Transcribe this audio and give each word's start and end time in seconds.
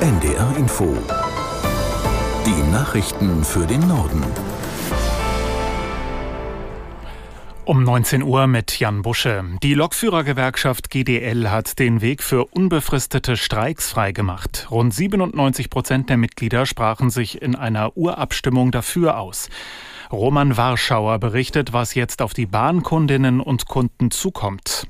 NDR 0.00 0.56
Info. 0.56 0.96
Die 2.44 2.72
Nachrichten 2.72 3.44
für 3.44 3.64
den 3.64 3.86
Norden. 3.86 4.24
Um 7.64 7.84
19 7.84 8.22
Uhr 8.22 8.46
mit 8.46 8.78
Jan 8.78 9.02
Busche. 9.02 9.44
Die 9.62 9.74
Lokführergewerkschaft 9.74 10.90
GDL 10.90 11.48
hat 11.48 11.78
den 11.78 12.00
Weg 12.00 12.22
für 12.22 12.46
unbefristete 12.46 13.36
Streiks 13.36 13.90
freigemacht. 13.90 14.66
Rund 14.70 14.92
97 14.92 15.70
Prozent 15.70 16.10
der 16.10 16.16
Mitglieder 16.16 16.66
sprachen 16.66 17.10
sich 17.10 17.40
in 17.40 17.54
einer 17.54 17.96
Urabstimmung 17.96 18.70
dafür 18.72 19.18
aus. 19.18 19.48
Roman 20.14 20.56
Warschauer 20.56 21.18
berichtet, 21.18 21.72
was 21.72 21.94
jetzt 21.94 22.22
auf 22.22 22.32
die 22.32 22.46
Bahnkundinnen 22.46 23.40
und 23.40 23.66
Kunden 23.66 24.10
zukommt. 24.10 24.86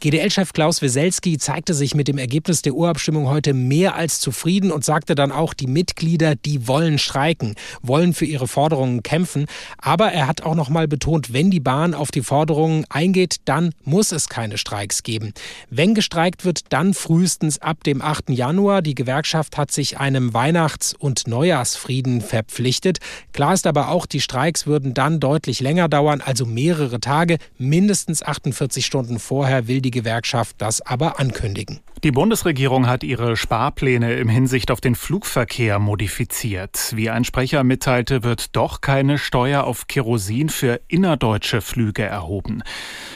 GDL-Chef 0.00 0.52
Klaus 0.52 0.82
Weselski 0.82 1.38
zeigte 1.38 1.74
sich 1.74 1.94
mit 1.94 2.08
dem 2.08 2.18
Ergebnis 2.18 2.62
der 2.62 2.74
Urabstimmung 2.74 3.28
heute 3.28 3.54
mehr 3.54 3.94
als 3.94 4.18
zufrieden 4.18 4.72
und 4.72 4.84
sagte 4.84 5.14
dann 5.14 5.30
auch, 5.30 5.54
die 5.54 5.66
Mitglieder, 5.66 6.34
die 6.34 6.66
wollen 6.66 6.98
streiken, 6.98 7.54
wollen 7.82 8.14
für 8.14 8.24
ihre 8.24 8.48
Forderungen 8.48 9.02
kämpfen. 9.02 9.46
Aber 9.78 10.10
er 10.10 10.26
hat 10.26 10.42
auch 10.42 10.54
noch 10.54 10.70
mal 10.70 10.88
betont, 10.88 11.32
wenn 11.32 11.50
die 11.50 11.60
Bahn 11.60 11.94
auf 11.94 12.10
die 12.10 12.22
Forderungen 12.22 12.84
eingeht, 12.88 13.36
dann 13.44 13.74
muss 13.84 14.10
es 14.10 14.28
keine 14.28 14.58
Streiks 14.58 15.02
geben. 15.02 15.34
Wenn 15.70 15.94
gestreikt 15.94 16.44
wird, 16.44 16.72
dann 16.72 16.94
frühestens 16.94 17.60
ab 17.60 17.84
dem 17.84 18.02
8. 18.02 18.30
Januar. 18.30 18.82
Die 18.82 18.94
Gewerkschaft 18.94 19.56
hat 19.58 19.70
sich 19.70 19.98
einem 19.98 20.34
Weihnachts- 20.34 20.94
und 20.94 21.28
Neujahrsfrieden 21.28 22.22
verpflichtet. 22.22 22.98
Klar 23.32 23.54
ist 23.54 23.66
aber 23.66 23.88
auch, 23.88 24.06
die 24.06 24.20
Streiks 24.20 24.61
Streiks 24.62 24.66
würden 24.66 24.94
dann 24.94 25.20
deutlich 25.20 25.60
länger 25.60 25.88
dauern, 25.88 26.20
also 26.24 26.46
mehrere 26.46 27.00
Tage. 27.00 27.38
Mindestens 27.58 28.22
48 28.22 28.86
Stunden 28.86 29.18
vorher 29.18 29.66
will 29.68 29.80
die 29.80 29.90
Gewerkschaft 29.90 30.56
das 30.58 30.80
aber 30.80 31.18
ankündigen. 31.18 31.80
Die 32.04 32.10
Bundesregierung 32.10 32.88
hat 32.88 33.04
ihre 33.04 33.36
Sparpläne 33.36 34.14
im 34.14 34.28
Hinsicht 34.28 34.72
auf 34.72 34.80
den 34.80 34.96
Flugverkehr 34.96 35.78
modifiziert. 35.78 36.92
Wie 36.96 37.10
ein 37.10 37.22
Sprecher 37.22 37.62
mitteilte, 37.62 38.24
wird 38.24 38.56
doch 38.56 38.80
keine 38.80 39.18
Steuer 39.18 39.62
auf 39.62 39.86
Kerosin 39.86 40.48
für 40.48 40.80
innerdeutsche 40.88 41.60
Flüge 41.60 42.02
erhoben. 42.02 42.64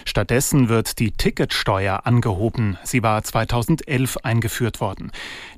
Stattdessen 0.04 0.68
wird 0.68 1.00
die 1.00 1.10
Ticketsteuer 1.10 2.06
angehoben. 2.06 2.78
Sie 2.84 3.02
war 3.02 3.24
2011 3.24 4.18
eingeführt 4.18 4.80
worden. 4.80 5.10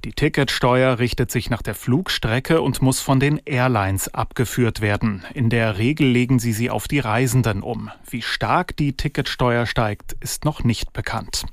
Die 0.07 0.13
Ticketsteuer 0.13 0.99
richtet 0.99 1.31
sich 1.31 1.51
nach 1.51 1.61
der 1.61 1.75
Flugstrecke 1.75 2.63
und 2.63 2.81
muss 2.81 3.01
von 3.03 3.21
den 3.21 3.43
Airlines 3.45 4.13
abgeführt 4.15 4.81
werden. 4.81 5.27
In 5.35 5.51
der 5.69 5.77
Regel 5.77 6.09
legen 6.09 6.39
sie 6.39 6.55
sie 6.55 6.71
auf 6.71 6.89
die 6.89 6.99
Reisenden 6.99 7.63
um. 7.63 7.91
Wie 8.09 8.23
stark 8.23 8.75
die 8.79 8.97
Ticketsteuer 8.97 9.67
steigt, 9.67 10.17
ist 10.19 10.47
noch 10.47 10.65
nicht 10.65 10.95
bekannt. 10.95 11.45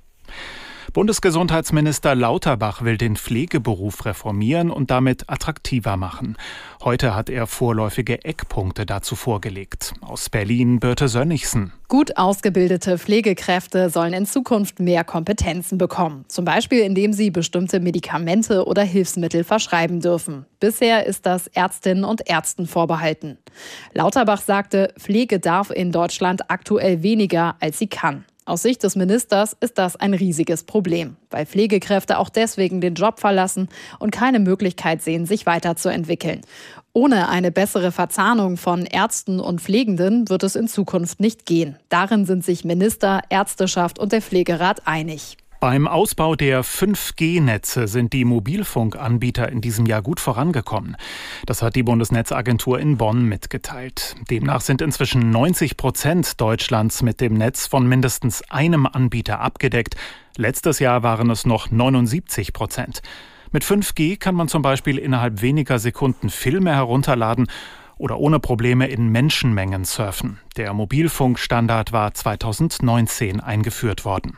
Bundesgesundheitsminister 0.95 2.15
Lauterbach 2.15 2.81
will 2.81 2.97
den 2.97 3.17
Pflegeberuf 3.17 4.05
reformieren 4.05 4.71
und 4.71 4.91
damit 4.91 5.29
attraktiver 5.29 5.97
machen. 5.97 6.38
Heute 6.81 7.13
hat 7.13 7.29
er 7.29 7.47
vorläufige 7.47 8.23
Eckpunkte 8.23 8.85
dazu 8.85 9.17
vorgelegt. 9.17 9.91
Aus 9.99 10.29
Berlin 10.29 10.79
Birte 10.79 11.09
Sönnigsen. 11.09 11.73
Gut 11.89 12.16
ausgebildete 12.16 12.97
Pflegekräfte 12.97 13.89
sollen 13.89 14.13
in 14.13 14.25
Zukunft 14.25 14.79
mehr 14.79 15.03
Kompetenzen 15.03 15.77
bekommen. 15.77 16.23
Zum 16.29 16.45
Beispiel, 16.45 16.79
indem 16.79 17.11
sie 17.11 17.29
bestimmte 17.29 17.81
Medikamente 17.81 18.66
oder 18.66 18.83
Hilfsmittel 18.83 19.43
verschreiben 19.43 19.99
dürfen. 19.99 20.45
Bisher 20.61 21.05
ist 21.05 21.25
das 21.25 21.47
Ärztinnen 21.47 22.05
und 22.05 22.29
Ärzten 22.29 22.67
vorbehalten. 22.67 23.38
Lauterbach 23.93 24.39
sagte, 24.39 24.93
Pflege 24.97 25.41
darf 25.41 25.71
in 25.71 25.91
Deutschland 25.91 26.49
aktuell 26.49 27.03
weniger, 27.03 27.57
als 27.59 27.79
sie 27.79 27.88
kann. 27.88 28.23
Aus 28.47 28.61
Sicht 28.61 28.83
des 28.83 28.95
Ministers 28.95 29.57
ist 29.59 29.79
das 29.79 29.95
ein 29.95 30.13
riesiges 30.13 30.63
Problem, 30.63 31.15
weil 31.31 31.47
Pflegekräfte 31.47 32.19
auch 32.19 32.29
deswegen 32.29 32.79
den 32.79 32.93
Job 32.93 33.19
verlassen 33.19 33.69
und 33.97 34.11
keine 34.11 34.39
Möglichkeit 34.39 35.01
sehen, 35.01 35.25
sich 35.25 35.47
weiterzuentwickeln. 35.47 36.41
Ohne 36.93 37.27
eine 37.27 37.51
bessere 37.51 37.91
Verzahnung 37.91 38.57
von 38.57 38.85
Ärzten 38.85 39.39
und 39.39 39.61
Pflegenden 39.61 40.29
wird 40.29 40.44
es 40.44 40.55
in 40.55 40.67
Zukunft 40.67 41.19
nicht 41.19 41.47
gehen. 41.47 41.78
Darin 41.89 42.28
sind 42.28 42.45
sich 42.45 42.63
Minister, 42.63 43.22
Ärzteschaft 43.29 43.97
und 43.97 44.11
der 44.11 44.22
Pflegerat 44.22 44.85
einig. 44.85 45.38
Beim 45.59 45.88
Ausbau 45.88 46.35
der 46.35 46.63
5G-Netze 46.63 47.88
sind 47.88 48.13
die 48.13 48.25
Mobilfunkanbieter 48.25 49.49
in 49.49 49.61
diesem 49.61 49.85
Jahr 49.85 50.01
gut 50.01 50.19
vorangekommen. 50.19 50.95
Das 51.45 51.61
hat 51.61 51.75
die 51.75 51.83
Bundesnetzagentur 51.83 52.79
in 52.79 52.97
Bonn 52.97 53.23
mitgeteilt. 53.23 54.16
Demnach 54.29 54.61
sind 54.61 54.81
inzwischen 54.81 55.31
90 55.31 55.77
Prozent 55.77 56.39
Deutschlands 56.39 57.01
mit 57.01 57.21
dem 57.21 57.33
Netz 57.33 57.67
von 57.67 57.88
mindestens 57.88 58.43
einem 58.51 58.85
Anbieter 58.85 59.39
abgedeckt. 59.39 59.95
Letztes 60.38 60.79
Jahr 60.79 61.03
waren 61.03 61.29
es 61.29 61.45
noch 61.45 61.72
79 61.72 62.53
Prozent. 62.53 63.01
Mit 63.51 63.63
5G 63.63 64.19
kann 64.19 64.35
man 64.35 64.49
zum 64.49 64.61
Beispiel 64.61 64.97
innerhalb 64.97 65.41
weniger 65.41 65.79
Sekunden 65.79 66.29
Filme 66.29 66.75
herunterladen 66.75 67.47
oder 67.97 68.19
ohne 68.19 68.39
Probleme 68.39 68.87
in 68.87 69.09
Menschenmengen 69.09 69.85
surfen. 69.85 70.39
Der 70.57 70.73
Mobilfunkstandard 70.73 71.93
war 71.93 72.13
2019 72.13 73.39
eingeführt 73.39 74.03
worden. 74.03 74.37